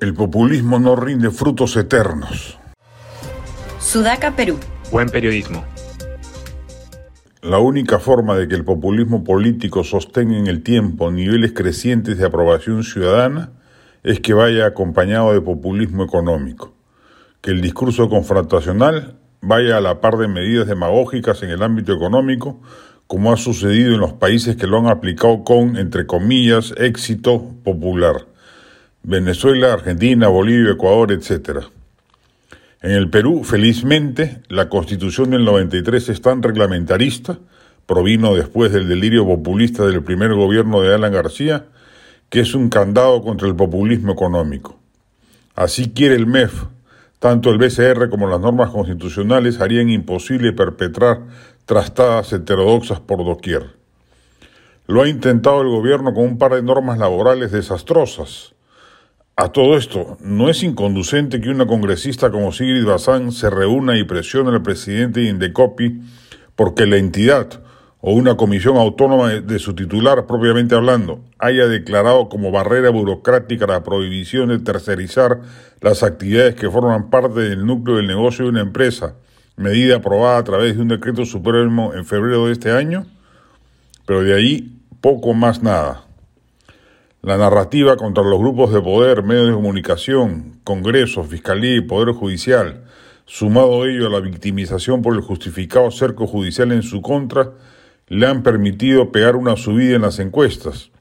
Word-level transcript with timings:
El 0.00 0.14
populismo 0.14 0.78
no 0.78 0.96
rinde 0.96 1.30
frutos 1.30 1.76
eternos. 1.76 2.58
Sudaca, 3.78 4.34
Perú. 4.34 4.58
Buen 4.90 5.10
periodismo. 5.10 5.62
La 7.42 7.58
única 7.58 7.98
forma 7.98 8.34
de 8.34 8.48
que 8.48 8.54
el 8.54 8.64
populismo 8.64 9.24
político 9.24 9.84
sostenga 9.84 10.38
en 10.38 10.46
el 10.46 10.62
tiempo 10.62 11.10
niveles 11.10 11.52
crecientes 11.52 12.16
de 12.16 12.24
aprobación 12.24 12.82
ciudadana 12.82 13.52
es 14.02 14.20
que 14.20 14.32
vaya 14.32 14.64
acompañado 14.64 15.34
de 15.34 15.42
populismo 15.42 16.02
económico, 16.02 16.72
que 17.42 17.50
el 17.50 17.60
discurso 17.60 18.08
confrontacional 18.08 19.18
vaya 19.42 19.76
a 19.76 19.82
la 19.82 20.00
par 20.00 20.16
de 20.16 20.28
medidas 20.28 20.66
demagógicas 20.66 21.42
en 21.42 21.50
el 21.50 21.62
ámbito 21.62 21.92
económico, 21.92 22.62
como 23.06 23.34
ha 23.34 23.36
sucedido 23.36 23.92
en 23.92 24.00
los 24.00 24.14
países 24.14 24.56
que 24.56 24.66
lo 24.66 24.78
han 24.78 24.86
aplicado 24.86 25.44
con, 25.44 25.76
entre 25.76 26.06
comillas, 26.06 26.72
éxito 26.78 27.50
popular 27.62 28.29
Venezuela, 29.02 29.72
Argentina, 29.72 30.28
Bolivia, 30.28 30.72
Ecuador, 30.72 31.12
etc. 31.12 31.64
En 32.82 32.92
el 32.92 33.08
Perú, 33.08 33.44
felizmente, 33.44 34.42
la 34.48 34.68
constitución 34.68 35.30
del 35.30 35.44
93 35.44 36.10
es 36.10 36.20
tan 36.20 36.42
reglamentarista, 36.42 37.38
provino 37.86 38.34
después 38.34 38.72
del 38.72 38.88
delirio 38.88 39.24
populista 39.24 39.86
del 39.86 40.02
primer 40.02 40.34
gobierno 40.34 40.82
de 40.82 40.94
Alan 40.94 41.12
García, 41.12 41.66
que 42.28 42.40
es 42.40 42.54
un 42.54 42.68
candado 42.68 43.22
contra 43.22 43.48
el 43.48 43.56
populismo 43.56 44.12
económico. 44.12 44.78
Así 45.56 45.90
quiere 45.90 46.14
el 46.14 46.26
MEF, 46.26 46.64
tanto 47.18 47.50
el 47.50 47.58
BCR 47.58 48.08
como 48.10 48.28
las 48.28 48.40
normas 48.40 48.70
constitucionales 48.70 49.60
harían 49.60 49.90
imposible 49.90 50.52
perpetrar 50.52 51.20
trastadas 51.66 52.32
heterodoxas 52.32 53.00
por 53.00 53.24
doquier. 53.24 53.74
Lo 54.86 55.02
ha 55.02 55.08
intentado 55.08 55.62
el 55.62 55.68
gobierno 55.68 56.14
con 56.14 56.24
un 56.24 56.38
par 56.38 56.54
de 56.54 56.62
normas 56.62 56.98
laborales 56.98 57.52
desastrosas, 57.52 58.54
a 59.40 59.48
todo 59.48 59.78
esto, 59.78 60.18
¿no 60.20 60.50
es 60.50 60.62
inconducente 60.62 61.40
que 61.40 61.48
una 61.48 61.66
congresista 61.66 62.30
como 62.30 62.52
Sigrid 62.52 62.84
Bazán 62.84 63.32
se 63.32 63.48
reúna 63.48 63.96
y 63.96 64.04
presione 64.04 64.50
al 64.50 64.60
presidente 64.60 65.20
de 65.20 65.30
Indecopi 65.30 65.98
porque 66.54 66.84
la 66.84 66.98
entidad 66.98 67.62
o 68.02 68.12
una 68.12 68.36
comisión 68.36 68.76
autónoma 68.76 69.30
de 69.30 69.58
su 69.58 69.74
titular 69.74 70.26
propiamente 70.26 70.74
hablando 70.74 71.24
haya 71.38 71.68
declarado 71.68 72.28
como 72.28 72.50
barrera 72.50 72.90
burocrática 72.90 73.66
la 73.66 73.82
prohibición 73.82 74.50
de 74.50 74.58
tercerizar 74.58 75.40
las 75.80 76.02
actividades 76.02 76.54
que 76.54 76.68
forman 76.68 77.08
parte 77.08 77.40
del 77.40 77.64
núcleo 77.64 77.96
del 77.96 78.08
negocio 78.08 78.44
de 78.44 78.50
una 78.50 78.60
empresa, 78.60 79.14
medida 79.56 79.96
aprobada 79.96 80.36
a 80.36 80.44
través 80.44 80.76
de 80.76 80.82
un 80.82 80.88
decreto 80.88 81.24
supremo 81.24 81.94
en 81.94 82.04
febrero 82.04 82.44
de 82.44 82.52
este 82.52 82.72
año? 82.72 83.06
Pero 84.04 84.22
de 84.22 84.34
ahí 84.34 84.82
poco 85.00 85.32
más 85.32 85.62
nada. 85.62 86.09
La 87.22 87.36
narrativa 87.36 87.96
contra 87.96 88.24
los 88.24 88.38
grupos 88.38 88.72
de 88.72 88.80
poder, 88.80 89.22
medios 89.22 89.48
de 89.48 89.52
comunicación, 89.52 90.58
Congreso, 90.64 91.22
Fiscalía 91.22 91.76
y 91.76 91.82
Poder 91.82 92.14
Judicial, 92.14 92.84
sumado 93.26 93.84
ello 93.84 94.06
a 94.06 94.10
la 94.10 94.20
victimización 94.20 95.02
por 95.02 95.14
el 95.14 95.20
justificado 95.20 95.90
cerco 95.90 96.26
judicial 96.26 96.72
en 96.72 96.82
su 96.82 97.02
contra, 97.02 97.50
le 98.08 98.26
han 98.26 98.42
permitido 98.42 99.12
pegar 99.12 99.36
una 99.36 99.56
subida 99.56 99.96
en 99.96 100.02
las 100.02 100.18
encuestas. 100.18 100.92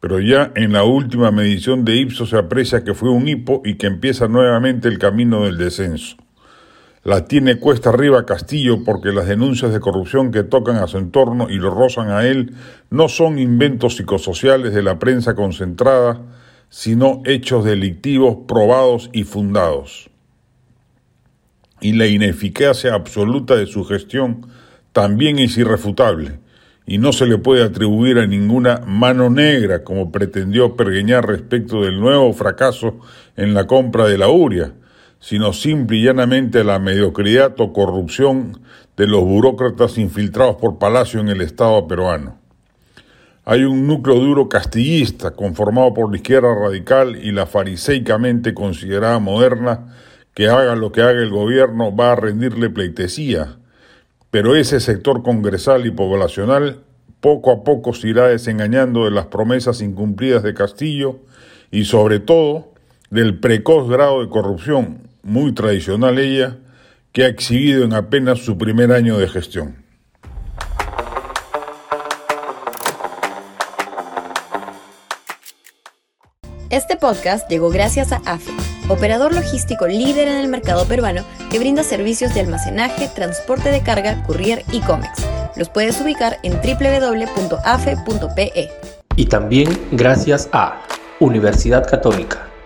Pero 0.00 0.18
ya 0.18 0.50
en 0.56 0.72
la 0.72 0.82
última 0.82 1.30
medición 1.30 1.84
de 1.84 1.94
Ipsos 1.94 2.30
se 2.30 2.38
aprecia 2.38 2.82
que 2.82 2.94
fue 2.94 3.10
un 3.10 3.28
hipo 3.28 3.62
y 3.64 3.76
que 3.76 3.86
empieza 3.86 4.26
nuevamente 4.26 4.88
el 4.88 4.98
camino 4.98 5.44
del 5.44 5.58
descenso. 5.58 6.16
La 7.04 7.24
tiene 7.24 7.58
cuesta 7.58 7.90
arriba 7.90 8.26
Castillo 8.26 8.84
porque 8.84 9.10
las 9.10 9.26
denuncias 9.26 9.72
de 9.72 9.80
corrupción 9.80 10.30
que 10.30 10.44
tocan 10.44 10.76
a 10.76 10.86
su 10.86 10.98
entorno 10.98 11.50
y 11.50 11.56
lo 11.56 11.74
rozan 11.74 12.10
a 12.10 12.24
él 12.26 12.54
no 12.90 13.08
son 13.08 13.40
inventos 13.40 13.96
psicosociales 13.96 14.72
de 14.72 14.84
la 14.84 15.00
prensa 15.00 15.34
concentrada, 15.34 16.20
sino 16.68 17.20
hechos 17.24 17.64
delictivos 17.64 18.38
probados 18.46 19.10
y 19.12 19.24
fundados. 19.24 20.10
Y 21.80 21.94
la 21.94 22.06
ineficacia 22.06 22.94
absoluta 22.94 23.56
de 23.56 23.66
su 23.66 23.84
gestión 23.84 24.46
también 24.92 25.40
es 25.40 25.58
irrefutable 25.58 26.38
y 26.86 26.98
no 26.98 27.12
se 27.12 27.26
le 27.26 27.38
puede 27.38 27.64
atribuir 27.64 28.18
a 28.18 28.28
ninguna 28.28 28.80
mano 28.86 29.28
negra 29.28 29.82
como 29.82 30.12
pretendió 30.12 30.76
pergueñar 30.76 31.26
respecto 31.26 31.82
del 31.82 31.98
nuevo 31.98 32.32
fracaso 32.32 33.00
en 33.36 33.54
la 33.54 33.66
compra 33.66 34.06
de 34.06 34.18
la 34.18 34.28
URIA 34.28 34.74
sino 35.22 35.52
simple 35.52 35.98
y 35.98 36.02
llanamente 36.02 36.64
la 36.64 36.80
mediocridad 36.80 37.54
o 37.60 37.72
corrupción 37.72 38.60
de 38.96 39.06
los 39.06 39.22
burócratas 39.22 39.96
infiltrados 39.96 40.56
por 40.56 40.78
Palacio 40.78 41.20
en 41.20 41.28
el 41.28 41.40
Estado 41.40 41.86
peruano. 41.86 42.38
Hay 43.44 43.62
un 43.62 43.86
núcleo 43.86 44.16
duro 44.16 44.48
castillista 44.48 45.30
conformado 45.30 45.94
por 45.94 46.10
la 46.10 46.16
izquierda 46.16 46.52
radical 46.52 47.16
y 47.16 47.30
la 47.30 47.46
fariseicamente 47.46 48.52
considerada 48.52 49.20
moderna 49.20 49.94
que 50.34 50.48
haga 50.48 50.74
lo 50.74 50.90
que 50.90 51.02
haga 51.02 51.22
el 51.22 51.30
gobierno 51.30 51.94
va 51.94 52.12
a 52.12 52.16
rendirle 52.16 52.68
pleitesía, 52.68 53.58
pero 54.32 54.56
ese 54.56 54.80
sector 54.80 55.22
congresal 55.22 55.86
y 55.86 55.92
poblacional 55.92 56.80
poco 57.20 57.52
a 57.52 57.62
poco 57.62 57.94
se 57.94 58.08
irá 58.08 58.26
desengañando 58.26 59.04
de 59.04 59.12
las 59.12 59.26
promesas 59.26 59.82
incumplidas 59.82 60.42
de 60.42 60.54
Castillo 60.54 61.20
y 61.70 61.84
sobre 61.84 62.18
todo 62.18 62.72
del 63.10 63.38
precoz 63.38 63.88
grado 63.88 64.20
de 64.20 64.28
corrupción 64.28 65.11
muy 65.22 65.52
tradicional 65.52 66.18
ella, 66.18 66.58
que 67.12 67.24
ha 67.24 67.28
exhibido 67.28 67.84
en 67.84 67.92
apenas 67.92 68.40
su 68.40 68.56
primer 68.56 68.92
año 68.92 69.18
de 69.18 69.28
gestión. 69.28 69.82
Este 76.70 76.96
podcast 76.96 77.50
llegó 77.50 77.68
gracias 77.68 78.12
a 78.12 78.22
AFE, 78.24 78.50
operador 78.88 79.34
logístico 79.34 79.86
líder 79.86 80.28
en 80.28 80.38
el 80.38 80.48
mercado 80.48 80.86
peruano 80.86 81.22
que 81.50 81.58
brinda 81.58 81.82
servicios 81.82 82.32
de 82.32 82.40
almacenaje, 82.40 83.10
transporte 83.14 83.70
de 83.70 83.82
carga, 83.82 84.22
courier 84.22 84.64
y 84.72 84.80
cómics. 84.80 85.22
Los 85.54 85.68
puedes 85.68 86.00
ubicar 86.00 86.38
en 86.42 86.54
www.afe.pe. 86.54 87.90
Y 89.16 89.26
también 89.26 89.68
gracias 89.92 90.48
a 90.52 90.80
Universidad 91.20 91.86
Católica 91.86 92.51